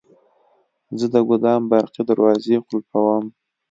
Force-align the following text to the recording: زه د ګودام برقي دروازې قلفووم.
زه 0.99 1.05
د 1.13 1.15
ګودام 1.27 1.61
برقي 1.71 2.01
دروازې 2.09 2.55
قلفووم. 2.67 3.25